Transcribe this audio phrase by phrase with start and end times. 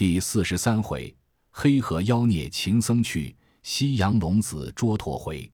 [0.00, 1.14] 第四十三回，
[1.50, 5.46] 黑河妖孽秦僧去，西洋龙子捉驼回。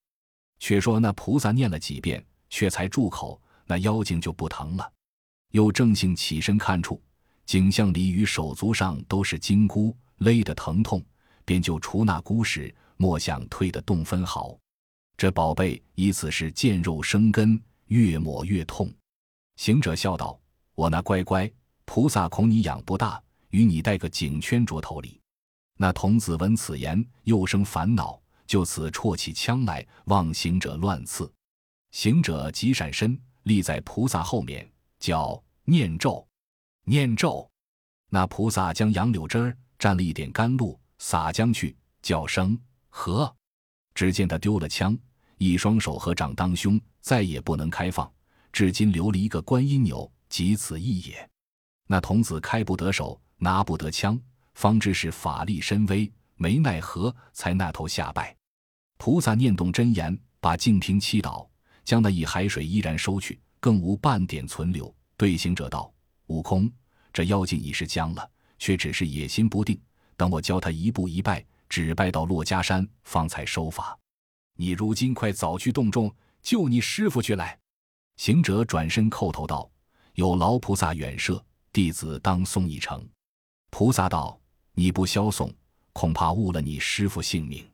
[0.61, 4.89] 却说那菩萨念了几遍，却才住口，那妖精就不疼了。
[5.51, 7.03] 又正性起身看处，
[7.45, 11.05] 景象里与手足上都是金箍，勒得疼痛，
[11.45, 14.57] 便就除那箍时，莫想退得动分毫。
[15.17, 18.89] 这宝贝以此是见肉生根，越抹越痛。
[19.57, 20.39] 行者笑道
[20.77, 21.51] ：“我那乖乖
[21.85, 23.21] 菩萨，恐你养不大，
[23.57, 25.19] 与你戴个颈圈着头里。”
[25.79, 31.31] 那童子闻此言，又生烦恼，就此绰起枪来，望行者乱刺。
[31.91, 36.27] 行者急闪身，立在菩萨后面，叫念咒，
[36.85, 37.49] 念咒。
[38.11, 42.59] 那菩萨将杨柳枝儿蘸了一点甘露，撒将去，叫声
[42.91, 43.35] 和。
[43.95, 44.97] 只见他丢了枪，
[45.39, 48.11] 一双手合掌当胸，再也不能开放。
[48.53, 51.31] 至今留了一个观音钮，即此意也。
[51.87, 54.21] 那童子开不得手，拿不得枪，
[54.55, 58.37] 方知是法力深微，没奈何，才那头下拜。
[58.97, 61.47] 菩萨念动真言，把净瓶祈祷，
[61.85, 64.95] 将那一海水依然收去，更无半点存留。
[65.17, 65.93] 对行者道
[66.29, 66.71] ：“悟空，
[67.13, 69.81] 这妖精已是僵了，却只是野心不定。
[70.17, 73.99] 等我教他一步一拜。”只拜到珞珈山，方才收法。
[74.55, 77.59] 你如今快早去洞中救你师傅去来。
[78.17, 79.69] 行者转身叩头道
[80.15, 83.05] ：“有劳菩萨远摄，弟子当送一程。”
[83.71, 84.41] 菩萨道
[84.75, 85.53] ：“你不消送，
[85.93, 87.69] 恐怕误了你师傅性命。”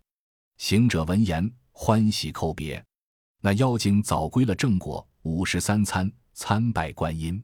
[0.59, 2.85] 行者闻言欢喜叩别。
[3.41, 7.43] 那妖精早归了正果，五十三参参拜观音。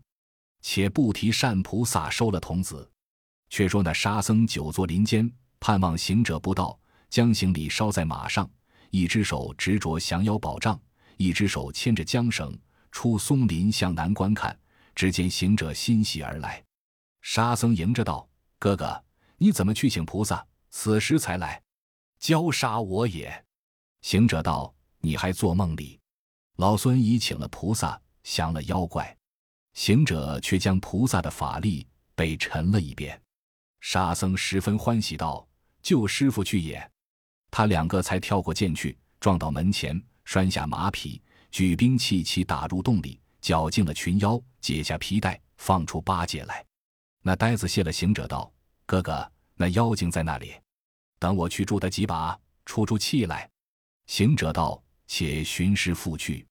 [0.61, 2.89] 且不提善菩萨收了童子，
[3.49, 5.31] 却说那沙僧久坐林间。
[5.61, 8.49] 盼望行者不到，将行李捎在马上，
[8.91, 10.81] 一只手执着降妖宝杖，
[11.17, 12.57] 一只手牵着缰绳，
[12.93, 14.57] 出松林向南观看。
[14.95, 16.63] 只见行者欣喜而来，
[17.23, 18.28] 沙僧迎着道
[18.59, 19.05] ：“哥哥，
[19.37, 20.47] 你怎么去请菩萨？
[20.71, 21.63] 此时才来，
[22.19, 23.45] 教杀我也。”
[24.03, 25.99] 行者道：“你还做梦哩？
[26.57, 29.17] 老孙已请了菩萨，降了妖怪。”
[29.75, 33.21] 行者却将菩萨的法力被沉了一遍。
[33.81, 35.47] 沙僧十分欢喜道。
[35.81, 36.91] 救师傅去也，
[37.51, 41.23] 他两个才跳过涧去，撞到门前，拴下马匹，
[41.53, 46.68] 举兵器齐打入洞里，绞尽了群妖，解下皮带，放出八戒来。
[47.23, 48.51] 那呆子谢了行者道
[48.87, 50.55] ：“哥哥，那妖精在那里？
[51.19, 53.49] 等我去助他几把，出出气来。”
[54.07, 56.47] 行者道：“且寻师傅去。”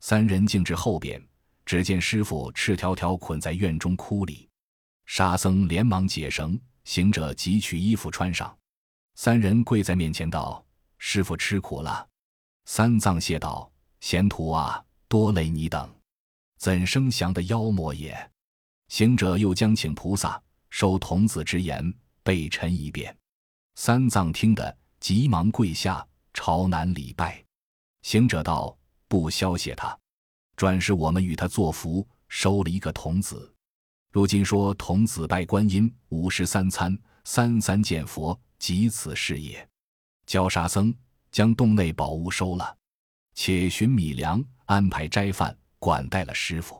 [0.00, 1.22] 三人径至后边，
[1.64, 4.48] 只见师傅赤条条捆在院中窟里，
[5.06, 8.56] 沙僧连忙解绳，行者急取衣服穿上。
[9.14, 10.64] 三人跪在面前道
[10.98, 12.08] ：“师傅吃苦了。”
[12.66, 13.70] 三藏谢道
[14.00, 15.94] ：“贤徒啊，多累你等，
[16.58, 18.30] 怎生降的妖魔也？”
[18.90, 23.16] 行者又将请菩萨收童子之言备陈一遍。
[23.76, 27.42] 三藏听得，急忙跪下朝南礼拜。
[28.02, 29.96] 行者道：“不消谢他，
[30.56, 33.54] 转是我们与他作福，收了一个童子。
[34.10, 39.66] 如今说童子拜观音，五十三参，三三见佛。”即此事也。
[40.26, 40.94] 教沙僧
[41.32, 42.76] 将洞内宝物收了，
[43.34, 46.79] 且寻米粮，安排斋饭，管待了师傅。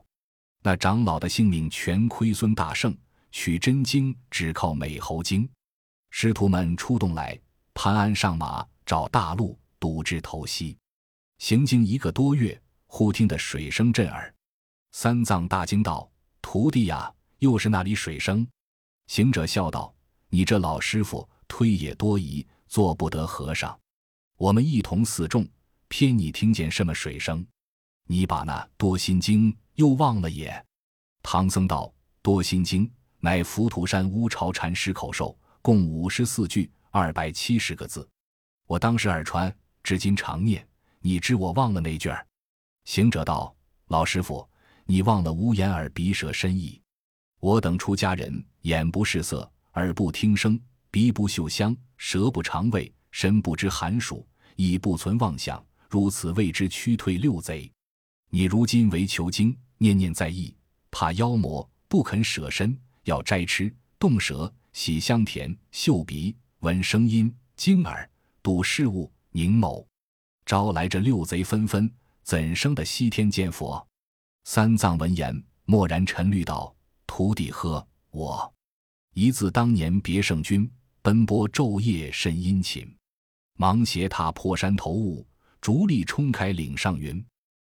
[0.62, 2.96] 那长老的性命全亏孙大圣，
[3.32, 5.48] 取真经只靠美猴精。
[6.10, 7.38] 师徒们出洞来，
[7.74, 10.76] 潘安上马，找大路，堵至头西。
[11.38, 14.34] 行经一个多月，忽听得水声震耳。
[14.92, 16.10] 三藏大惊道
[16.42, 18.46] ：“徒弟呀，又是那里水声？”
[19.08, 19.94] 行者笑道
[20.28, 23.76] ：“你这老师傅。”推也多疑，做不得和尚。
[24.36, 25.44] 我们一同四众，
[25.88, 27.44] 偏你听见什么水声？
[28.06, 30.62] 你把那多心经又忘了也？
[31.22, 38.06] 唐僧道：多心经乃浮屠山乌巢禅师口授，共五十四句，二百七十个字。
[38.66, 39.50] 我当时耳传，
[39.82, 40.66] 至今常念。
[41.00, 42.26] 你知我忘了哪句儿？
[42.84, 44.46] 行者道：老师傅，
[44.84, 46.78] 你忘了无眼耳鼻舌身意。
[47.40, 50.60] 我等出家人，眼不视色，耳不听声。
[50.90, 57.72] 鼻不嗅香，舌不尝味，身不知寒暑，亦不存妄想，如此谓之驱退六贼。
[58.28, 60.54] 你如今为求经，念念在意，
[60.90, 68.08] 怕妖魔，不肯舍身，要摘吃，动舌，洗香甜，嗅鼻，闻声音，惊耳，
[68.42, 69.86] 睹事物，凝眸，
[70.44, 71.90] 招来这六贼纷纷，
[72.22, 73.88] 怎生的西天见佛？
[74.44, 76.76] 三藏闻言，默然沉虑道
[77.08, 78.54] ：“徒弟呵，我
[79.14, 80.70] 一字当年别圣君。”
[81.02, 82.86] 奔波昼夜甚殷勤，
[83.54, 85.26] 忙斜踏破山头雾，
[85.58, 87.24] 逐力冲开岭上云。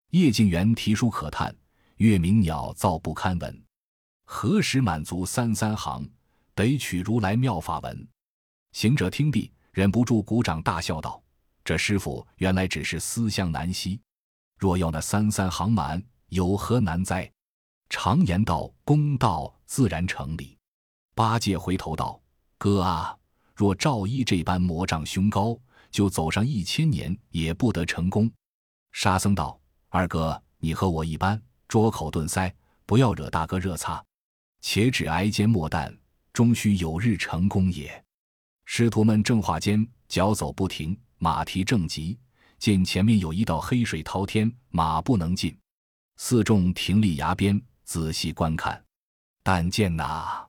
[0.09, 1.55] 叶敬元提书可叹，
[2.01, 3.63] 月明鸟噪不堪闻。
[4.25, 6.03] 何时满足三三行？
[6.55, 8.07] 得取如来妙法文。
[8.71, 11.21] 行者听毕，忍不住鼓掌大笑道
[11.63, 14.01] ：“这师傅原来只是思乡难息，
[14.57, 17.31] 若要那三三行满，有何难哉？”
[17.87, 20.57] 常言道：“公道自然成理。”
[21.13, 22.19] 八戒回头道
[22.57, 23.15] ：“哥啊，
[23.53, 25.55] 若赵一这般魔障凶高，
[25.91, 28.27] 就走上一千年也不得成功。”
[28.91, 31.39] 沙僧道：“二哥，你和我一般，
[31.71, 32.53] 捉口顿塞，
[32.85, 34.03] 不要惹大哥热擦。
[34.59, 35.97] 且只挨煎莫淡，
[36.33, 38.03] 终须有日成功也。”
[38.67, 42.19] 师徒们正话间，脚走不停，马蹄正急，
[42.59, 45.57] 见前面有一道黑水滔天，马不能进。
[46.17, 48.83] 四众停立崖边，仔细观看，
[49.41, 50.45] 但见那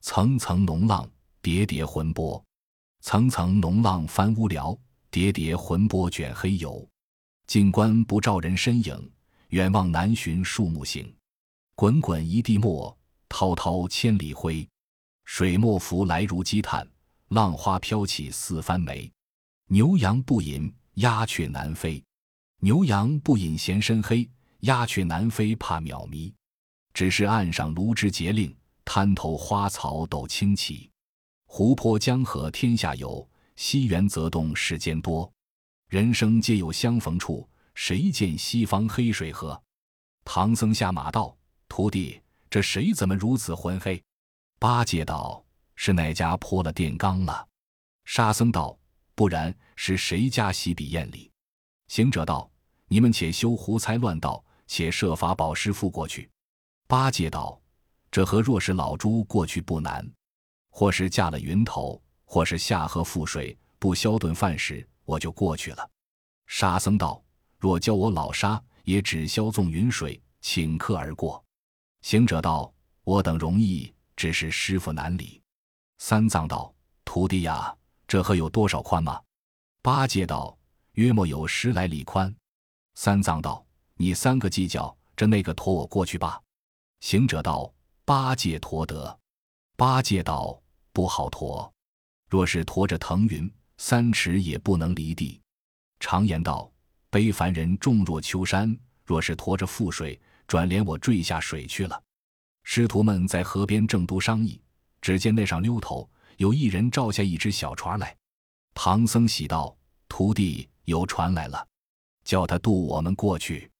[0.00, 1.10] 层层浓浪，
[1.42, 2.40] 叠叠浑波，
[3.00, 4.78] 层层浓浪翻乌辽，
[5.10, 6.88] 叠叠浑波卷黑油。
[7.48, 9.10] 近观不照人身影，
[9.52, 11.14] 远望南寻树木行。
[11.74, 12.96] 滚滚一地墨，
[13.28, 14.66] 滔滔千里灰。
[15.26, 16.88] 水墨浮来如积炭。
[17.28, 19.10] 浪花飘起似翻梅，
[19.68, 22.02] 牛羊不饮，鸦雀难飞。
[22.60, 24.28] 牛羊不饮嫌深黑，
[24.60, 26.32] 鸦雀难飞怕渺迷。
[26.92, 28.54] 只是岸上芦枝节令，
[28.84, 30.90] 滩头花草斗清奇。
[31.46, 33.26] 湖泊江河天下有，
[33.56, 35.30] 西园则动世间多。
[35.88, 39.60] 人生皆有相逢处，谁见西方黑水河？
[40.24, 41.36] 唐僧下马道
[41.68, 44.02] ：“徒弟，这水怎么如此浑黑？”
[44.58, 45.44] 八戒道。
[45.74, 47.48] 是哪家泼了电缸了？
[48.04, 48.78] 沙僧道
[49.16, 51.28] ：“不然，是谁家洗笔砚里？”
[51.88, 52.48] 行者道
[52.86, 56.30] ：“你们且休胡猜乱道，且设法保师傅过去。”
[56.86, 57.60] 八戒道
[58.12, 60.08] ：“这河若是老猪过去不难，
[60.70, 65.90] 或是架了云头，或是下河覆水，不消顿饭食，我就过去了。”
[66.46, 67.20] 沙僧道
[67.62, 71.40] ：“若教我老沙，也只消纵云水，顷刻而过。”
[72.02, 72.74] 行者道
[73.04, 75.40] ：“我等容易，只是师傅难理。”
[75.98, 76.74] 三藏道
[77.06, 77.72] ：“徒弟呀，
[78.08, 79.22] 这河有多少宽吗？”
[79.80, 80.58] 八戒道
[80.94, 82.34] ：“约莫有十来里宽。”
[82.98, 83.64] 三藏道
[83.94, 86.42] ：“你三个计较，这那个驮我过去吧。”
[86.98, 87.72] 行者道
[88.04, 89.16] ：“八戒驮得。”
[89.78, 90.60] 八戒道
[90.92, 91.72] ：“不好驮，
[92.28, 93.48] 若是驮着腾云，
[93.78, 95.40] 三尺也不能离地。
[96.00, 96.68] 常言道：
[97.12, 98.74] 背凡人重若丘山，
[99.04, 102.02] 若是驮着覆水，转连我坠下水去了。”
[102.64, 104.58] 师徒们在河边正都商议。
[105.02, 108.16] 只见那上溜头有一人照下一只小船来，
[108.72, 109.76] 唐僧喜道
[110.08, 111.66] ：“徒弟有船来了，
[112.24, 113.70] 叫他渡我们过去。”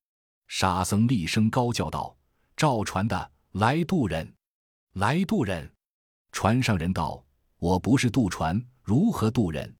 [0.48, 2.14] 沙僧厉声高叫道
[2.54, 4.30] ：“照船的来渡人，
[4.94, 5.72] 来渡人！”
[6.32, 7.24] 船上人道
[7.58, 9.74] ：“我不是渡船，如何渡人？”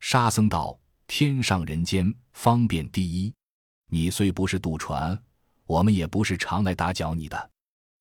[0.00, 0.76] 沙僧道
[1.08, 3.34] ：“天上人间方便第一，
[3.86, 5.20] 你虽不是渡船，
[5.64, 7.50] 我们也不是常来打搅你的。”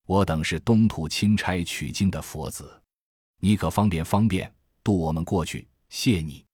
[0.05, 2.81] 我等是东土钦差取经的佛子，
[3.39, 6.45] 你可方便方便渡我们过去，谢你。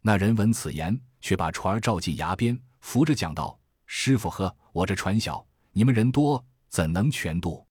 [0.00, 7.66] 那人闻此言，却把船儿照进崖边，扶着讲道：“师傅呵，我这船小，你们人多，怎能全渡？”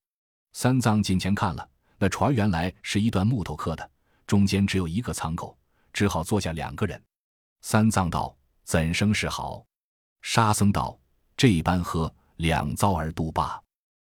[0.51, 1.67] 三藏近前看了，
[1.97, 3.91] 那船原来是一段木头刻的，
[4.27, 5.57] 中间只有一个舱口，
[5.93, 7.01] 只好坐下两个人。
[7.67, 9.65] 三藏道：“怎生是好？”
[10.21, 10.95] 沙僧道
[11.35, 13.59] ：“这般喝，两遭而渡罢。”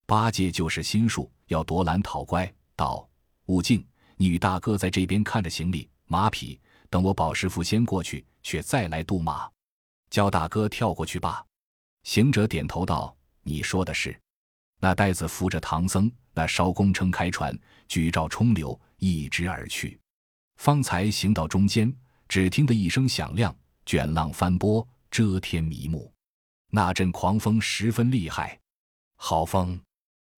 [0.07, 3.11] 八戒就是心术，要夺蓝讨乖，道
[3.47, 9.51] ：“悟净，你与大哥在这边看着行李马匹，等我保师傅先过去，却再来渡马，
[10.11, 11.45] 叫大哥跳过去吧。”
[12.05, 14.17] 行者点头道：“你说的是。”
[14.79, 19.99] 那呆子扶着唐僧，那艄公撑开船，举棹冲流，一直而去。
[20.55, 21.93] 方才行到中间，
[22.31, 23.53] 只听得一声响亮，
[23.85, 26.15] 卷浪翻波，遮天迷目。
[26.71, 28.57] 那阵狂风十分厉害，
[29.17, 29.81] 好风。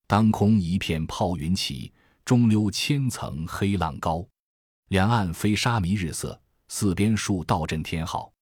[0.06, 1.92] 当空一片炮云起，
[2.24, 4.26] 中溜千层黑浪高。
[4.88, 8.32] 两岸飞沙弥日色，四边树倒震天号。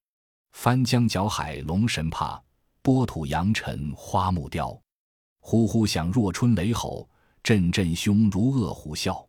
[0.52, 2.40] 翻江搅海龙神怕，
[2.82, 4.80] 波土扬尘花木凋。
[5.40, 7.10] 呼呼响若春雷吼，
[7.42, 9.26] 阵阵凶如恶虎啸。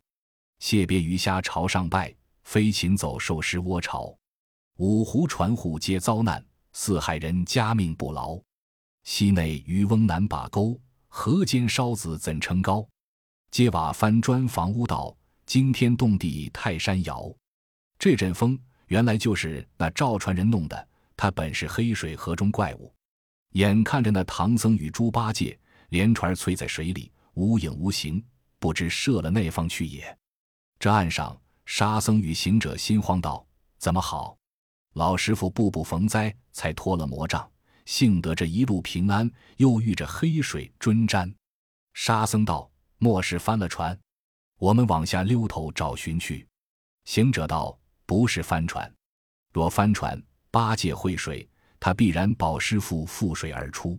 [0.59, 2.13] 蟹别鱼虾朝上拜，
[2.43, 4.15] 飞禽走兽失窝巢。
[4.77, 6.43] 五湖船户皆遭难，
[6.73, 8.39] 四海人家命不牢。
[9.03, 10.79] 溪内渔翁难把钩。
[11.13, 12.87] 河间烧子怎称高？
[13.51, 15.13] 揭瓦翻砖房屋倒，
[15.45, 17.29] 惊天动地泰山摇。
[17.99, 18.57] 这阵风
[18.87, 22.93] 原来就是那赵传人弄的，他本是黑水河中怪物。
[23.51, 28.23] 眼看着那唐僧与猪八戒连船催在水里，无影无形，
[28.57, 30.17] 不知射了那方去也。
[30.79, 31.37] 这岸上
[31.73, 33.47] 沙僧与行者心慌道
[33.79, 34.37] ：“怎么好？
[34.95, 37.49] 老师傅步步逢灾，才脱了魔障。”
[37.87, 41.33] 幸得这一路平安，又遇着黑水追沾。
[41.93, 43.97] 沙僧道：“莫是翻了船？
[44.57, 46.45] 我们往下溜头找寻去。
[47.05, 48.93] 行者道：“不是翻船，
[49.53, 51.49] 若翻船，八戒会水，
[51.79, 53.97] 他必然保师傅覆水而出。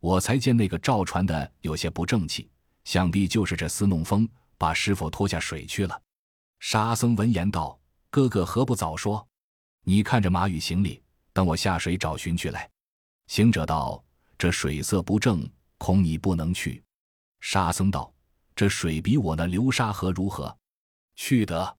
[0.00, 2.50] 我才见那个造船的有些不正气，
[2.84, 4.26] 想必就是这厮弄风，
[4.56, 6.01] 把师傅拖下水去了。”
[6.64, 7.76] 沙僧闻言道
[8.08, 9.26] ：“哥哥何不早说？
[9.82, 11.02] 你看着马与行李，
[11.32, 12.70] 等我下水找寻去来。”
[13.26, 14.02] 行者道
[14.38, 16.80] ：“这水色不正，恐你不能去。”
[17.42, 18.14] 沙僧道
[18.54, 20.56] ：“这水比我那流沙河如何？
[21.16, 21.76] 去得，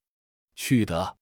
[0.56, 1.18] 去得。”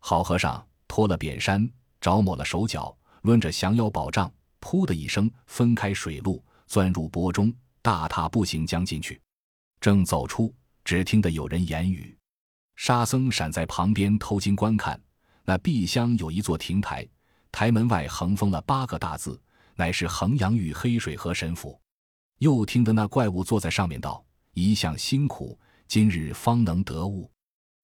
[0.00, 1.66] 好和尚脱了扁衫，
[2.02, 7.50] 着抹了手脚，抡着降妖宝杖，噗的一声分开水路，钻入钵中，
[7.80, 9.18] 大踏步行将进去。
[9.80, 12.14] 正走出，只听得有人言语。
[12.78, 14.98] 沙僧闪在旁边偷睛观看，
[15.42, 17.04] 那壁厢有一座亭台，
[17.50, 19.38] 台门外横封了八个大字。
[19.74, 21.80] 乃是衡阳玉黑水河神府，
[22.38, 25.58] 又听得那怪物坐在上面道：“一向辛苦，
[25.88, 27.28] 今日方能得悟。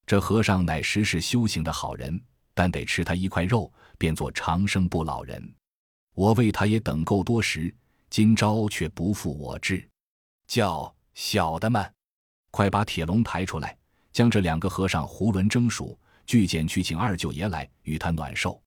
[0.07, 2.21] 这和尚乃实是修行的好人，
[2.55, 5.55] 但得吃他一块肉，便做长生不老人。
[6.15, 7.75] 我为他也等够多时，
[8.11, 9.89] 今朝却不负我志，
[10.47, 11.93] 叫小的们，
[12.53, 13.77] 快把铁笼抬出来，
[14.15, 18.59] 将这两个和尚囫囵蒸熟，俱捡去请二舅爷来与他暖寿。”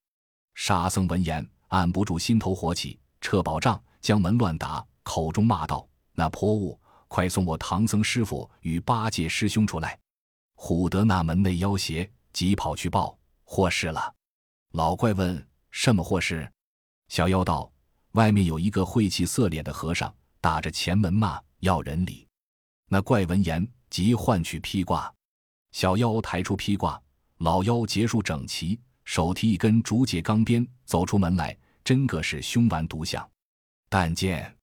[0.54, 2.96] 沙僧闻言，按不住心头火起。
[3.20, 6.78] 撤宝杖，将门乱打，口中骂道：“那泼物，
[7.08, 9.98] 快送我唐僧师傅与八戒师兄出来！”
[10.54, 14.14] 唬得那门内妖邪急跑去报祸事了。
[14.72, 16.48] 老怪问：“什么祸事？”
[17.08, 17.72] 小妖道
[18.12, 22.28] ：“外面有一个晦气色脸的和尚，打着前门骂要人礼。”
[22.86, 25.12] 那怪闻言，即唤去披挂。
[25.72, 27.00] 小妖抬出披挂，
[27.38, 31.56] 老妖结束整齐，手提一根竹节钢鞭，走出门来。
[31.84, 33.26] 真个是凶顽独相，
[33.88, 34.54] 但见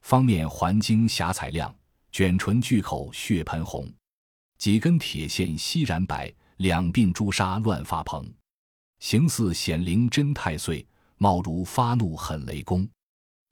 [0.00, 1.74] 方面环睛霞彩亮，
[2.10, 3.92] 卷唇巨口血盆红，
[4.56, 8.26] 几根铁线稀然白，两鬓朱砂乱发蓬，
[9.00, 10.86] 形似显灵真太岁，
[11.18, 12.88] 貌如发怒狠雷公，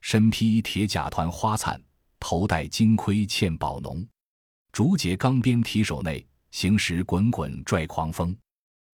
[0.00, 1.78] 身披铁甲团花灿，
[2.19, 4.09] 头戴金盔嵌宝浓，
[4.73, 8.37] 竹节钢鞭提手内，行时滚滚拽狂风，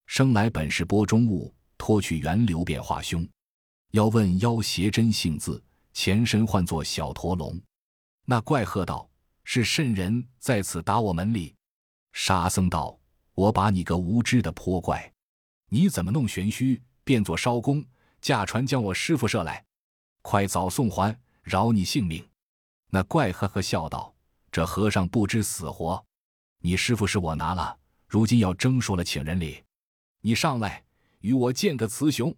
[0.06, 3.26] 生来本是波中物，脱去源流变化凶。
[3.92, 7.58] 要问妖邪真姓字，前身唤作小驼龙。
[8.24, 9.08] 那怪喝道
[9.44, 11.54] ：“是甚人在此打我门里？”
[12.12, 12.98] 沙僧道
[13.34, 15.12] ：“我把你个无知的泼怪，
[15.70, 17.84] 你怎么弄玄虚，变作艄公，
[18.20, 19.64] 驾船将我师傅射来？
[20.22, 22.28] 快早送还，饶你性命！”
[22.90, 24.14] 那怪呵呵笑道
[24.52, 26.04] ：“这和尚不知死活，
[26.60, 29.62] 你师傅是我拿了，如今要征收了请人礼，
[30.20, 30.84] 你上来
[31.20, 32.34] 与我见个雌雄。”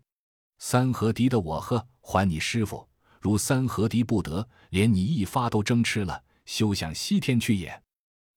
[0.58, 2.88] 三合敌的我呵，还你师傅；
[3.20, 7.82] 如三合敌不得，连你一发都争吃了，休想西天去也！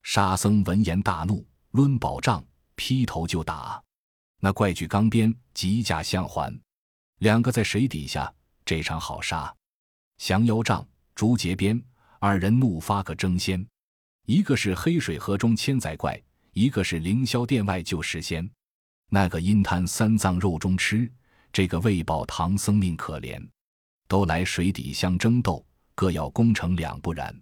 [0.03, 2.45] 沙僧闻言大怒，抡宝杖
[2.75, 3.81] 劈头就打。
[4.39, 6.55] 那怪举钢鞭，急架相还。
[7.17, 8.31] 两个在水底下，
[8.65, 9.55] 这场好杀。
[10.17, 11.83] 降妖杖、竹节鞭，
[12.19, 13.65] 二人怒发个争先。
[14.31, 16.17] 一个是黑水河中千载怪，
[16.53, 18.49] 一个是凌霄殿外救世仙。
[19.09, 21.11] 那个阴贪三藏肉中吃。
[21.51, 23.45] 这个为报唐僧命可怜，
[24.07, 27.37] 都来水底相争斗，各要功成两不然。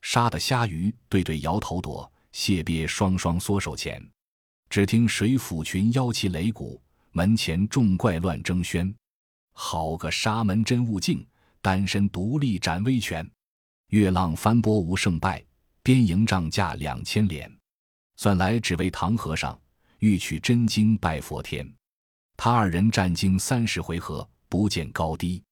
[0.00, 4.02] 杀的虾鱼对对摇头躲，蟹鳖双双缩手前。
[4.70, 8.90] 只听水府群妖旗擂鼓，门前众怪乱争喧。
[9.52, 11.26] 好个沙门真悟净，
[11.60, 13.30] 单身独立展威权。
[13.88, 15.44] 月浪翻波无胜败，
[15.82, 17.50] 边营帐架两千连。
[18.16, 19.58] 算来只为唐和尚
[19.98, 21.68] 欲取真经拜佛天。
[22.36, 25.42] 他二人战经三十回合，不见高低。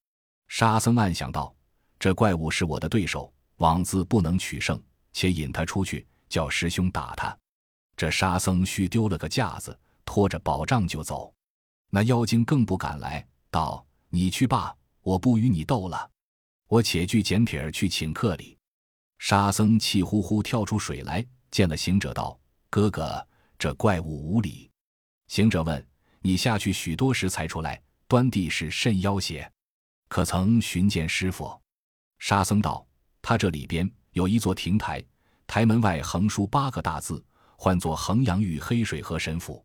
[0.48, 1.54] 沙僧暗想道
[1.98, 4.80] ：“这怪物是我的对手，枉自不能取胜，
[5.12, 7.36] 且引他出去，叫师兄打他。”
[7.96, 11.32] 这沙僧须丢了个架子，拖着宝杖就走。
[11.90, 16.10] 那妖精更不敢来，道：“你去罢，我不与你斗了。
[16.68, 18.56] 我且具简帖儿去请客礼。”
[19.20, 23.24] 沙僧气呼呼跳出水来，见了行者，道：“哥哥，
[23.58, 24.68] 这怪物无礼。”
[25.28, 25.86] 行者问。
[26.22, 29.50] 你下去许多时才出来，端地是甚妖邪？
[30.08, 31.50] 可曾寻见师傅？
[32.18, 32.86] 沙僧道
[33.22, 35.02] ：“他这里边有一座亭台，
[35.46, 37.22] 台门外横书八个大字，
[37.56, 39.64] 唤作衡阳玉黑水河神府。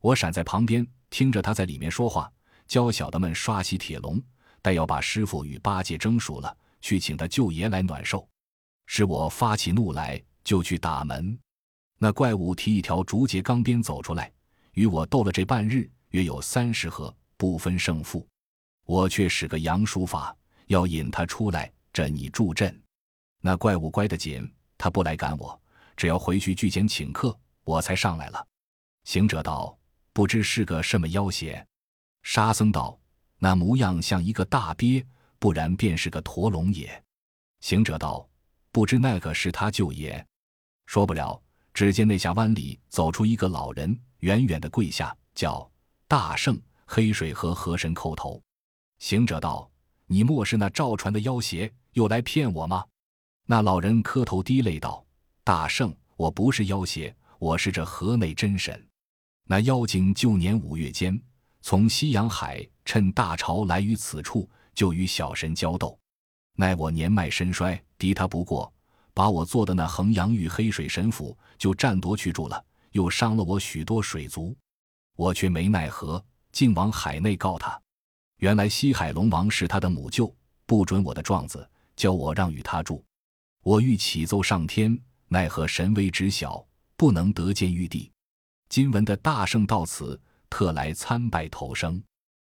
[0.00, 2.30] 我闪在旁边，听着他在里面说话，
[2.66, 4.20] 教小的们刷洗铁笼，
[4.60, 8.28] 待要把师傅与八戒蒸熟了，去请他舅爷来暖寿。
[8.88, 11.38] 是我发起怒来，就去打门。
[11.98, 14.32] 那怪物提一条竹节钢鞭走出来。”
[14.72, 18.24] 与我斗了这半日，约有三十合，不分胜负。
[18.86, 20.36] 我却使个杨书法，
[20.68, 22.80] 要引他出来，这你助阵。
[23.40, 25.60] 那怪物乖得紧，他不来赶我，
[25.96, 28.46] 只要回去聚简请客，我才上来了。
[29.02, 29.76] 行者道
[30.14, 31.66] ：“不知是个什么妖邪？”
[32.22, 32.96] 沙僧道
[33.38, 35.04] ：“那模样像一个大鳖，
[35.40, 37.02] 不然便是个驼龙也。”
[37.60, 38.27] 行者道
[38.70, 40.24] ：“不知那个是他舅爷？”
[40.86, 41.40] 说不了。
[41.74, 45.70] 只见那下湾里走出一个老人，远远的跪下，叫
[46.08, 48.42] 大圣黑水河河神叩头。
[48.98, 49.70] 行者道
[50.08, 52.84] ：“你莫是那赵传的妖邪，又来骗我吗？”
[53.46, 55.06] 那老人磕头滴泪道
[55.44, 58.84] ：“大圣，我不是妖邪，我是这河内真神。
[59.44, 61.22] 那妖精旧年五月间，
[61.60, 65.96] 从西洋海趁大潮来于此处，就与小神交斗。
[66.56, 68.72] 奈我年迈身衰，敌他不过。”
[69.14, 74.56] 把我做的那衡阳玉黑水神斧就占夺去住了，又伤了我许多水族，
[75.16, 77.82] 我却没奈何，竟往海内告他。
[78.36, 80.32] 原来西海龙王是他的母舅，
[80.66, 83.04] 不准我的状子，叫我让与他住。
[83.64, 86.64] 我欲启奏上天，奈何神威之小，
[86.96, 88.08] 不能得见玉帝。
[88.68, 92.00] 今闻的大圣到此，特来参拜投生，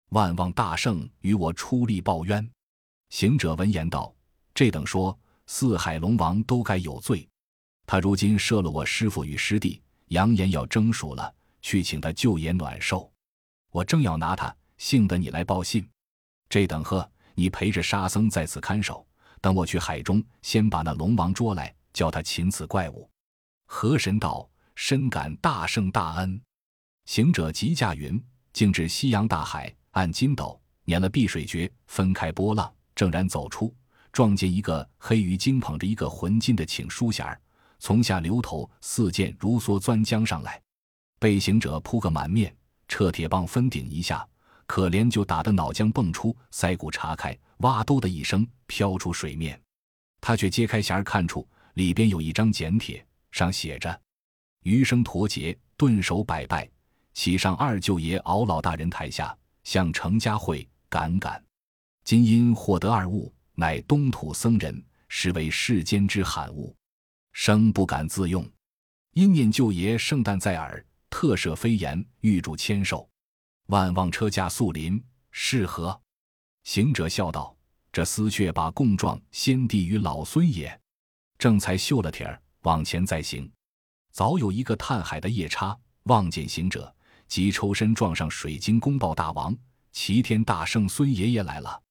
[0.09, 2.49] 万望大圣与我出力报冤。
[3.09, 4.11] 行者闻言道
[4.55, 5.15] ：“这等说。”
[5.47, 7.27] 四海龙王都该有罪，
[7.85, 13.11] 他如今赦了我师父与师弟，扬言要征蜀了，去请他舅爷暖寿。
[13.71, 15.87] 我正要拿他，幸得你来报信。
[16.49, 19.05] 这等呵，你陪着沙僧在此看守，
[19.41, 23.09] 等我去海中，先把那龙王捉来，叫他擒此怪物。
[23.67, 26.41] 河神道：“深感大圣大恩。”
[27.05, 33.75] 行者急驾云，径至西洋大海，按筋斗捻了碧水诀，分开波浪，正然走出。
[34.15, 37.37] 撞见一个黑鱼精捧着一个浑金的请书匣儿，
[37.79, 40.61] 从下流头似箭如梭钻江上来，
[41.19, 42.55] 被行者扑个满面，
[42.87, 44.25] 撤铁棒分顶一下，
[44.67, 49.61] 可怜就打得脑浆迸出，腮骨查开，哇兜的一声飘出水面。
[50.21, 54.01] 他却揭开匣儿看出里边有一张简帖，上写着
[54.63, 56.65] ：“余生陀劫，顿首百拜，
[57.15, 61.43] 喜上二舅爷敖老大人台下，向程家会感感，
[62.05, 66.75] 今因获得二物。”乃东土僧人，实为世间之罕物，
[67.33, 68.45] 生不敢自用。
[69.13, 73.09] 因念舅爷圣诞在耳，特设飞言，预祝千寿。
[73.67, 75.99] 万望车驾速临，是何？
[76.63, 77.55] 行者笑道
[77.93, 80.77] ：“这丝却把供状先递与老孙也。”
[81.39, 83.49] 正才嗅了帖儿，往前再行，
[84.11, 86.93] 早有一个探海的夜叉望见行者，
[87.27, 89.55] 即抽身撞上水晶宫报大王
[89.93, 91.81] ：“齐天大圣孙爷爷来了。”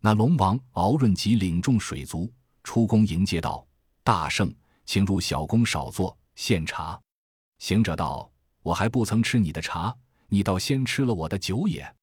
[0.00, 2.32] 那龙王敖润即领众水族
[2.62, 3.66] 出宫迎接道
[4.04, 4.54] ：“大圣，
[4.84, 7.00] 请入小宫少坐，献茶。”
[7.58, 8.30] 行者道
[8.62, 9.96] ：“我还不曾吃你的茶，
[10.28, 11.94] 你倒先吃了我的酒也。”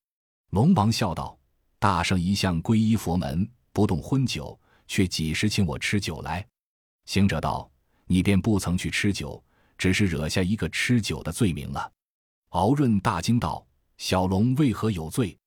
[0.51, 1.37] 龙王笑道
[1.79, 6.45] ：“大圣一向皈依佛门，不动荤酒，却几时请我吃酒来？”
[7.05, 7.69] 行者道
[8.07, 9.41] ：“你便不曾去吃酒，
[9.77, 11.91] 只是惹下一个吃酒的罪名了。”
[12.49, 13.65] 敖润大惊道
[13.97, 15.37] ：“小龙为何有罪？”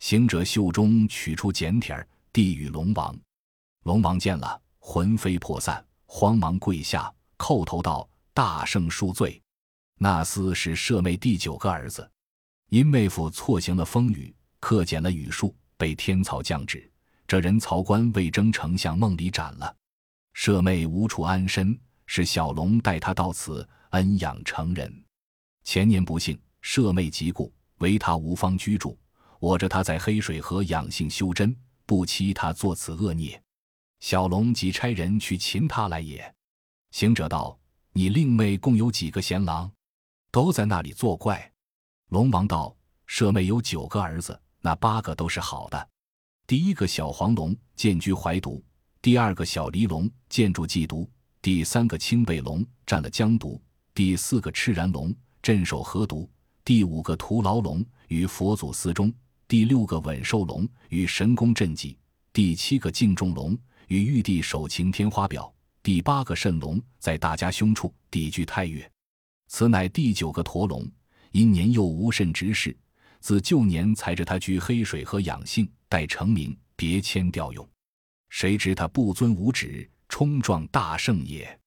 [0.00, 3.18] 行者袖中取出简帖儿，递与龙王。
[3.84, 9.40] 龙王见了，魂飞魄散，慌忙跪下，叩头道：“大圣恕罪。
[9.98, 12.08] 那厮是舍妹第九个儿子，
[12.68, 16.88] 因妹夫错行了风雨，克减了雨数，被天曹降旨，
[17.26, 19.74] 这人曹官魏征丞相，梦里斩了。
[20.32, 25.04] 舍妹无处安身，是小龙带他到此，恩养成人。
[25.64, 28.96] 前年不幸，舍妹疾故，唯他无方居住。”
[29.40, 31.54] 我着他在黑水河养性修真，
[31.86, 33.40] 不期他作此恶孽。
[34.00, 36.34] 小龙即差人去擒他来也。
[36.90, 37.58] 行者道
[37.92, 39.70] ：“你令妹共有几个贤郎？
[40.30, 41.52] 都在那里作怪。”
[42.10, 42.74] 龙王道
[43.06, 45.88] ：“舍妹有九个儿子，那八个都是好的。
[46.46, 48.64] 第一个小黄龙建居怀毒，
[49.02, 51.08] 第二个小离龙建住嫉毒，
[51.42, 53.62] 第三个青背龙占了江毒，
[53.94, 56.28] 第四个赤然龙镇守河毒，
[56.64, 59.12] 第五个徒劳龙与佛祖寺中。”
[59.48, 61.96] 第六个稳寿龙与神功镇济，
[62.34, 65.50] 第七个敬重龙与玉帝守擎天花表，
[65.82, 68.86] 第八个谮龙在大家胸处抵御太岳。
[69.46, 70.86] 此乃第九个驼龙，
[71.32, 72.76] 因年幼无甚执事，
[73.20, 77.66] 自旧年才着他居黑水河养性，待成名别迁调用。
[78.28, 81.58] 谁知他不遵无旨，冲撞大圣也。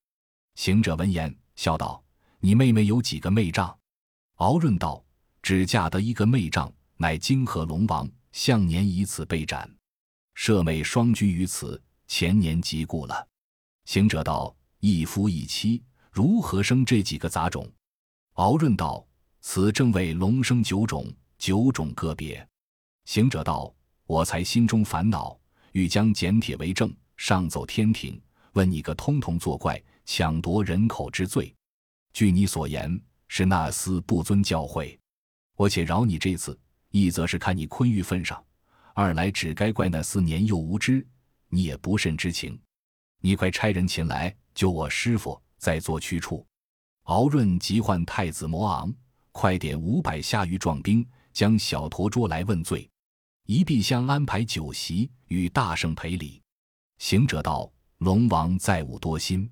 [0.54, 2.04] 行者闻言笑道
[2.42, 3.76] ：“你妹妹有几个妹丈？”
[4.38, 5.04] 敖润道
[5.42, 9.68] ：“只嫁得一个妹丈。”乃泾河龙王，向年以此被斩，
[10.36, 13.28] 舍妹双居于此，前年即故了。
[13.86, 17.68] 行者道：“一夫一妻，如何生这几个杂种？”
[18.38, 19.04] 敖润道
[19.42, 22.48] ：“此正为龙生九种，九种个别。”
[23.06, 23.74] 行者道
[24.06, 25.36] ：“我才心中烦恼，
[25.72, 28.22] 欲将简帖为证，上奏天庭，
[28.54, 31.52] 问你个通通作怪，抢夺人口之罪。”
[32.14, 34.96] 据你所言，是那厮不遵教诲。
[35.56, 36.56] 我且饶你这次，
[36.92, 38.42] 一则是看你昆玉份上，
[38.94, 41.06] 二来只该怪那厮年幼无知，
[41.50, 42.60] 你也不甚知情。
[43.22, 46.46] 你快差人前来救我师傅，再做去处。
[47.04, 48.94] 敖润急唤太子摩昂，
[49.32, 52.88] 快点五百下狱壮兵，将小陀捉来问罪。
[53.48, 56.42] 一必相安排酒席，与大圣赔礼。
[57.00, 59.50] 行者道：“龙王再无多心，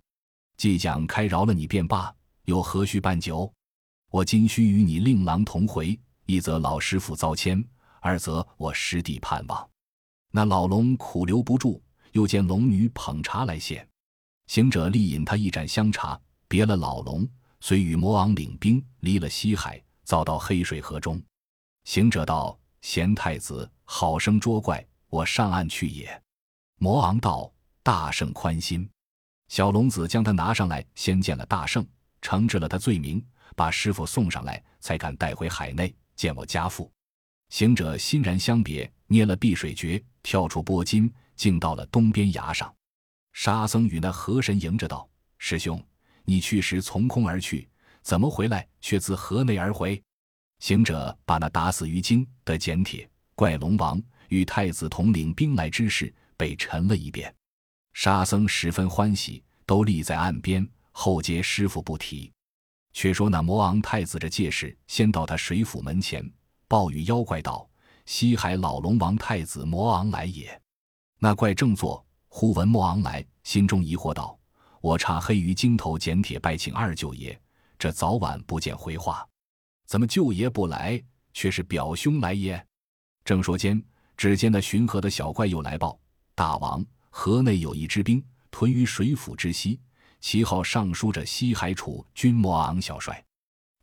[0.58, 2.14] 既讲开饶了你便罢，
[2.46, 3.52] 又何须办酒？
[4.12, 6.00] 我今须与你令郎同回，
[6.30, 7.64] 一则老师傅遭迁，
[8.02, 9.68] 二则我师弟盼望。
[10.30, 11.82] 那老龙苦留不住。”
[12.14, 13.88] 又见龙女捧茶来献，
[14.48, 17.28] 行者力引他一盏香茶，别了老龙，
[17.60, 21.22] 遂与魔王领兵离了西海，早到黑水河中。
[21.84, 26.20] 行者道：“贤太子，好生捉怪，我上岸去也。”
[26.82, 27.52] 魔王道
[27.84, 28.90] ：“大圣宽心。”
[29.50, 31.86] 小龙子将他拿上来，先见了大圣，
[32.24, 33.24] 惩治了他罪名，
[33.56, 36.92] 把师傅送上来，才敢带回海内见我家父。
[37.48, 41.10] 行者欣然相别，捏了碧水诀，跳出波金。
[41.38, 42.76] 竟到了东边崖上，
[43.32, 45.82] 沙僧与那河神迎着道：“师兄，
[46.26, 47.66] 你去时从空而去，
[48.02, 50.04] 怎么回来却自河内而回？”
[50.60, 57.34] 行者把那打死于京的简帖、怪龙王与太子统领兵来之事被陈了一遍。
[57.94, 62.30] 沙僧十分欢喜，都立在岸边，后接师傅不提。
[62.92, 66.28] 却说那魔王太子这借事，先到他水府门前，
[66.68, 67.70] 报与妖怪道
[68.06, 70.60] ：“西海老龙王太子魔昂来也。”
[71.20, 74.38] 那怪正坐，忽闻魔昂来，心中疑惑道
[74.82, 77.40] ：“我差黑鱼精头捡帖拜请二舅爷，
[77.78, 79.28] 这早晚不见回话，
[79.86, 81.02] 怎么舅爷不来，
[81.34, 82.66] 却是表兄来也？”
[83.24, 83.84] 正说间，
[84.18, 86.00] 只见那巡河的小怪又来报
[86.34, 89.80] ：“大王，河内有一支兵屯于水府之西，
[90.20, 93.24] 旗号上书着西海楚君莫昂小帅。”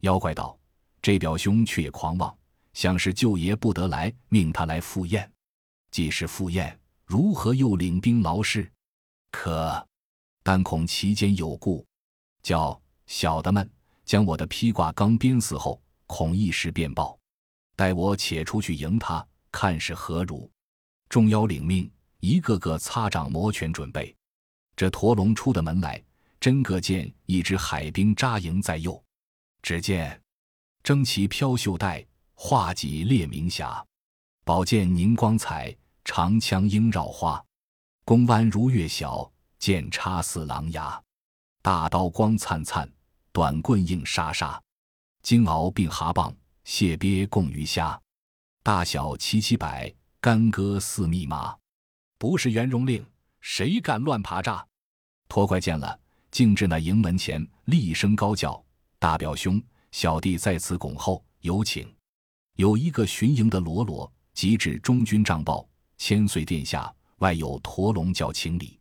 [0.01, 0.59] 妖怪道
[1.03, 2.37] ：“这表兄却也狂妄，
[2.73, 5.31] 想是舅爷不得来，命他来赴宴。
[5.91, 8.69] 既是赴宴。”如何又领兵劳事？
[9.31, 9.87] 可，
[10.43, 11.87] 但恐其间有故，
[12.43, 13.71] 叫小的们
[14.05, 17.17] 将我的披挂刚鞭死后，恐一时便报。
[17.77, 20.51] 待我且出去迎他，看是何如。
[21.09, 24.13] 众妖领命，一个个擦掌摩拳准备。
[24.75, 26.03] 这驼龙出的门来，
[26.47, 29.03] 真个见一支海兵扎营在右。
[29.63, 30.23] 只见
[30.85, 33.85] 旌旗飘绣带，画戟列明霞，
[34.45, 35.77] 宝剑凝光彩。
[36.05, 37.45] 长枪映绕花，
[38.05, 39.29] 弓弯如月小，
[39.59, 41.03] 剑插似狼牙。
[41.63, 42.89] 大刀光灿灿，
[43.33, 44.63] 短棍硬沙沙。
[45.23, 46.33] 金鳌并蛤蚌，
[46.63, 48.01] 蟹鳖共鱼虾。
[48.63, 51.57] 大小七七百，干戈似密麻。
[52.19, 53.05] 不是袁荣令，
[53.41, 54.65] 谁敢乱爬栅？
[55.27, 55.99] 驼怪见了，
[56.37, 58.63] 径至那营门前，厉声高叫
[59.01, 59.59] ：“大表兄，
[59.91, 61.91] 小弟在此恭候，有请。”
[62.57, 65.67] 有一个巡营的罗罗，即至中军帐报。
[65.97, 68.79] 千岁殿下，外有驼龙叫请礼。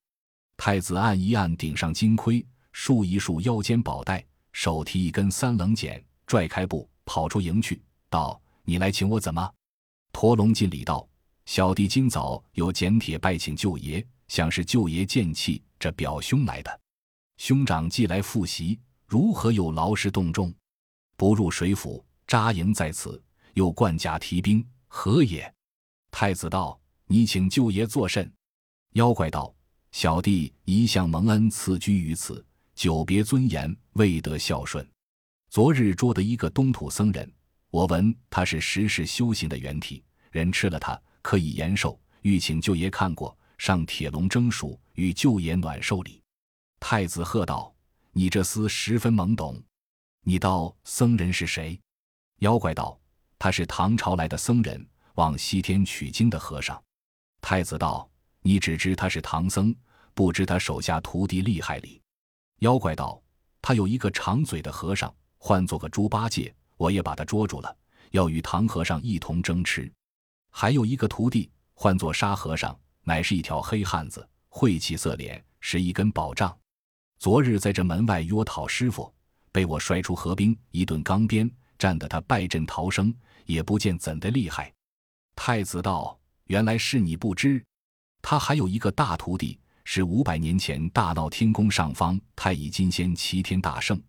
[0.58, 8.38] 太子按一按顶上金盔，束一束腰间宝带，手提一根三棱剪，拽开布，跑出营去，道
[8.68, 9.50] ：“你来请我怎么？”
[10.12, 11.08] 驼龙进礼道
[11.48, 16.82] ：“小弟今早有简帖拜请舅爷，想是舅爷见气这表兄来的。
[17.38, 20.54] 兄长既来复习，如何又劳师动众，
[21.18, 23.22] 不入水府扎营在此，
[23.54, 25.54] 又冠甲提兵，何也？”
[26.12, 26.80] 太子道。
[27.08, 28.34] 你请舅爷作甚？
[28.94, 29.54] 妖怪道
[29.94, 32.44] ：“小弟一向蒙恩赐居于此，
[32.74, 34.84] 久别尊严，未得孝顺。
[35.52, 37.32] 昨日捉得一个东土僧人，
[37.70, 42.00] 我闻他是时世修行的原体，人吃了他可以延寿。
[42.24, 46.20] 欲请舅爷看过，上铁笼蒸熟，与舅爷暖寿礼。”
[46.88, 47.74] 太子喝道
[48.14, 49.60] ：“你这厮十分懵懂，
[50.22, 51.82] 你道僧人是谁？”
[52.42, 52.96] 妖怪道
[53.40, 56.80] ：“他是唐朝来的僧人，往西天取经的和尚。”
[57.42, 58.08] 太子道
[58.44, 59.76] ：“你只知他是唐僧，
[60.14, 62.00] 不知他手下徒弟厉害哩。”
[62.62, 63.20] 妖怪道
[63.64, 67.78] ：“他有一个长嘴的和尚，唤作个猪八戒，我也把他捉住了，
[68.12, 69.92] 要与唐和尚一同争吃。
[70.52, 76.56] 还有一个徒弟，唤作沙和尚，乃是一条黑汉子，晦气色脸，是一根宝杖。
[77.18, 79.14] 昨日在这门外与我讨师傅，
[79.52, 83.14] 被我摔出河滨，一顿钢鞭，战得他败阵逃生，
[83.46, 84.72] 也不见怎的厉害。”
[85.36, 86.20] 太子道。
[86.48, 87.60] 原来是你不知，
[88.22, 94.00] 他还有一个大徒弟，是五百年前大闹天宫上方太乙金仙齐天大圣，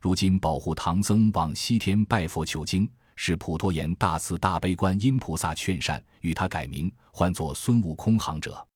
[0.00, 8.66] 如今保护唐僧往西天拜佛求经，是普陀岩大慈大悲观音菩萨劝善，与他改名，唤作孙悟空行者。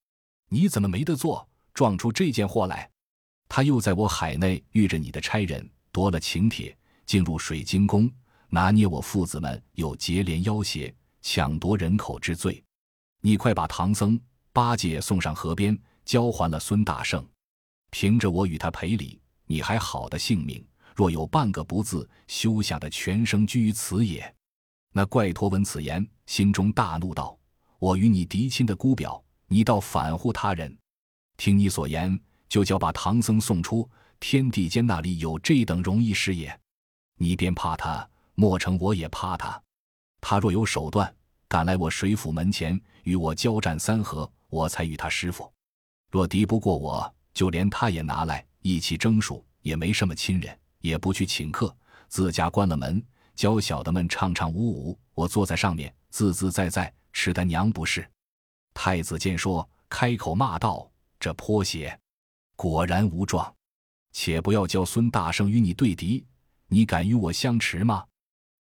[0.49, 2.89] 你怎么没得做，撞出这件祸来？
[3.49, 8.11] 他又在我海内遇着你的差人，夺了请帖，进入水晶宫，
[8.49, 12.63] 拿捏我父子们，有结连要挟、抢夺人口之罪。
[13.21, 14.21] 你快把唐僧、
[14.53, 17.27] 八戒送上河边，交还了孙大圣。
[17.91, 20.63] 凭着我与他赔礼，你还好的性命；
[20.95, 24.35] 若有半个不字，休想的全生居于此也。
[24.93, 27.39] 那怪托闻此言，心中大怒，道
[27.81, 30.77] ：“我与你嫡亲的姑表，你倒反护他人！
[31.37, 33.89] 听你所言，就叫把唐僧送出
[34.21, 36.59] 天地间，那里有这等容易事也？
[37.17, 39.61] 你便怕他，莫成我也怕他。
[40.21, 41.15] 他若有手段，
[41.47, 45.53] 敢来我水府门前与我交战三合，我才与他师傅。
[46.11, 51.73] 若敌不过我。”就连他也拿来一起争数，也没什么亲人，也不去请客，
[52.09, 53.01] 自家关了门，
[53.37, 58.05] 教小的们唱唱舞舞，我坐在上面自自在在吃他娘不是。
[58.75, 61.97] 太子见说，开口骂道：“这泼邪，
[62.59, 63.55] 果然无状！
[64.11, 66.27] 且不要叫孙大圣与你对敌，
[66.67, 68.05] 你敢与我相持吗？”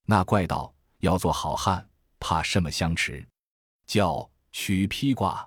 [0.07, 1.85] 那怪道：“要做好汉，
[2.21, 3.27] 怕什么相持？
[3.89, 5.45] 叫取披挂，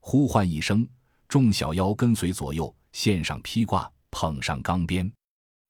[0.00, 0.88] 呼唤一声。”
[1.28, 5.12] 众小妖跟随左右，献上披挂，捧上钢鞭。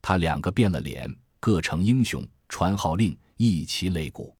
[0.01, 4.33] 他两个变了脸，各成英雄，传号令，一齐擂鼓。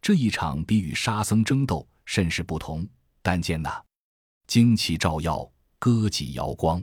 [0.00, 2.88] 这一场比与沙僧争斗甚是不同。
[3.20, 3.84] 但见那
[4.46, 5.46] 旌旗照耀，
[5.78, 6.82] 歌伎摇光。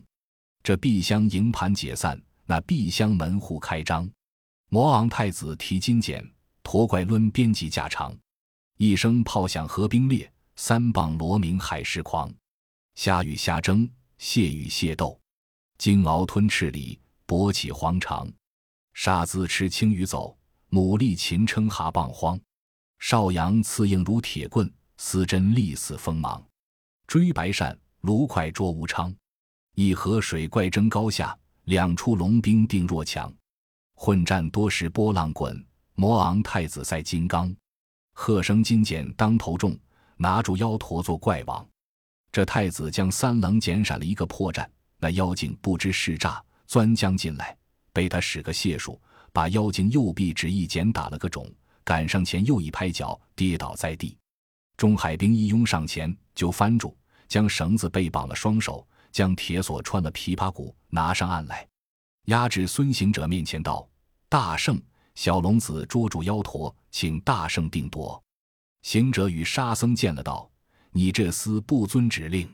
[0.65, 4.10] 这碧香营盘解散，那碧香门户开张。
[4.69, 6.28] 魔昂太子提金锏，
[6.63, 8.17] 驼怪抡鞭击架长。
[8.78, 12.34] 一声炮响河冰裂，三棒锣鸣海市狂。
[12.95, 15.21] 虾与虾争，蟹与蟹斗，
[15.78, 18.28] 鲸鳌吞赤鲤，勃起黄肠。
[18.95, 20.36] 沙子吃青鱼走，
[20.71, 22.41] 牡蛎擒称蛤蚌荒。
[22.97, 26.43] 少阳刺硬如铁棍，丝针利似锋芒。
[27.06, 29.15] 追白鳝，卢快捉吴昌。
[29.76, 33.32] 一河水怪争高下，两处龙兵定若强。
[33.94, 35.62] 混战多时波浪滚，
[35.96, 37.54] 魔昂太子赛金刚。
[38.14, 39.78] 喝声金剪当头重，
[40.16, 41.68] 拿住妖驼做怪王。
[42.32, 44.66] 这太子将三棱剪闪了一个破绽，
[44.98, 47.54] 那妖精不知是诈，钻将进来，
[47.92, 48.98] 被他使个解数，
[49.34, 51.46] 把妖精右臂指一剪，打了个肿，
[51.84, 54.18] 赶上前又一拍脚，跌倒在地。
[54.78, 56.96] 中海兵一拥上前，就翻住，
[57.28, 61.65] 将绳子被绑了双手，将铁锁穿了琵琶骨，拿上岸来，
[62.25, 63.88] 押至孙行者面前道
[64.28, 64.78] ：“大圣，
[65.13, 68.21] 小龙子捉住妖驼，请大圣定夺。”
[68.84, 70.51] 行者与沙僧见了道。
[70.91, 72.45] 你这厮不遵指令，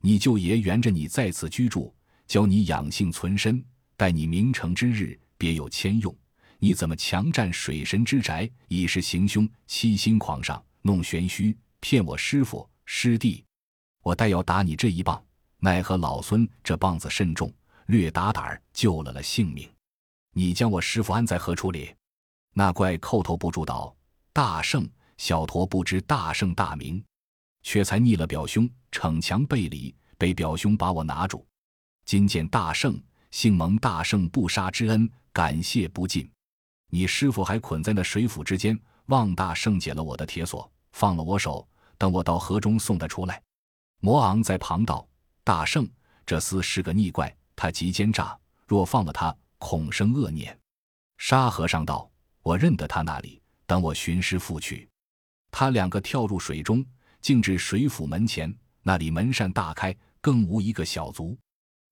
[0.00, 1.92] 你舅爷原着你在此居住，
[2.28, 3.60] 教你养性存身，
[3.96, 6.16] 待你名成之日，别有千用。
[6.60, 13.44] 你怎么强占水神之宅，以示行凶，欺心狂上，弄玄虚，骗我师傅师弟？
[14.04, 15.20] 我待要打你这一棒，
[15.60, 17.52] 奈何老孙这棒子甚重，
[17.86, 19.68] 略打胆儿救了了性命。
[20.32, 21.92] 你将我师傅安在何处里？
[22.54, 23.94] 那怪叩头不住道
[24.32, 27.02] ：“大圣，小陀不知大圣大名。”
[27.64, 31.44] 却才逆了表兄，逞强背礼，被表兄把我拿住。
[32.04, 33.00] 今见大圣，
[33.32, 36.30] 幸蒙大圣不杀之恩，感谢不尽。
[36.88, 41.68] 你师傅还捆在那水府之间，望大圣解了我的铁锁，放了我手，
[41.98, 43.42] 等我到河中送他出来。
[44.00, 45.06] 魔昂在旁道
[45.48, 45.88] ：“大圣，
[46.26, 50.54] 这厮是个逆怪，他极奸诈，若放了他，恐生恶念。”
[51.16, 52.10] 沙和尚道
[52.44, 54.86] ：“我认得他那里，等我寻师复去。”
[55.50, 56.84] 他两个跳入水中。
[57.22, 61.34] 径至水府门前，那里门扇大开，更无一个小卒。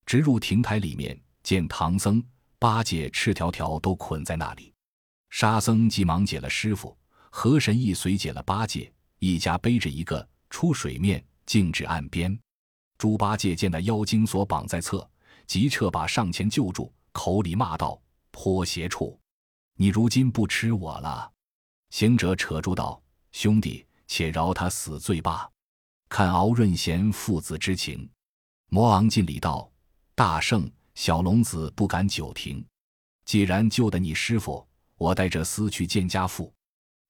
[0.04, 2.22] 直入亭台里面，见唐僧、
[2.58, 4.70] 八戒赤条条都捆在那里。
[5.30, 6.94] 沙僧急忙解了师傅，
[7.30, 12.38] 河神亦随解了八戒，一家背着一个出水面，径至岸边。
[12.98, 15.09] 猪八戒见那妖精所绑在侧，
[15.46, 19.18] 急撤把上前救住，口里骂道：“泼邪畜，
[19.76, 21.30] 你如今不吃我了！”
[21.90, 25.50] 行者扯住道：“兄弟。”且饶他死罪罢，
[26.09, 28.09] 看敖润贤父子之情。
[28.68, 29.68] 魔昂进礼道
[30.14, 32.64] ：“大圣，小龙子不敢久停。
[33.24, 34.64] 既然救得你师傅，
[34.96, 36.54] 我带着厮去见家父。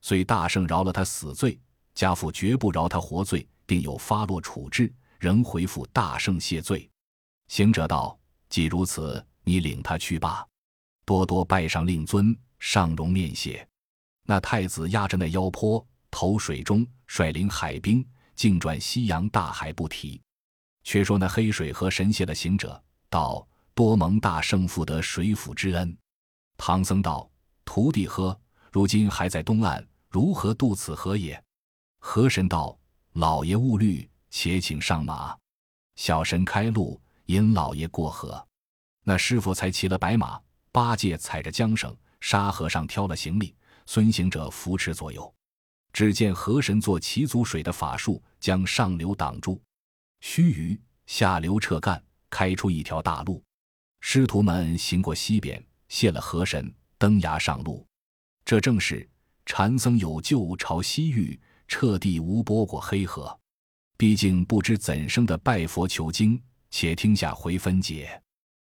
[0.01, 1.61] 虽大圣饶了他死罪，
[1.95, 6.89] 家父绝不饶他活罪，定有发落处置，仍回复大圣谢罪。”
[7.49, 10.47] 行者道：“既如此，你领他去罢。
[11.05, 13.67] 多多拜上令尊，上容面谢。”
[14.29, 15.85] 那太子压着那妖坡。
[16.09, 18.03] 投水中，率领海兵，
[18.35, 20.19] 竟转西洋大海不提。
[20.83, 25.95] 却说那黑水河神谢了行者，道：“多蒙大圣复得水府之恩。”
[26.57, 27.29] 唐僧道
[27.67, 28.41] ：“徒弟呵，
[28.73, 31.43] 如今还在东岸，如何渡此河也？”
[32.01, 32.79] 河神道
[33.13, 35.35] ：“老爷勿虑，且请上马。
[35.95, 38.47] 小神开路，引老爷过河。”
[39.03, 40.39] 那师傅才骑了白马，
[40.71, 45.35] 八戒踩着缰绳，沙和尚挑了行李，孙行者扶持左右。
[45.91, 49.59] 只见河神做齐足水的法术，将上流挡住，
[50.21, 53.43] 须臾，下流撤干，开出一条大路。
[54.01, 57.87] 师徒们行过西边，谢了河神，登崖上路。
[58.45, 59.09] 这正是
[59.47, 63.41] 禅僧有救朝西域，彻地无波过黑河。
[63.97, 68.26] 毕竟不知怎生的拜佛求经，且听下回分解。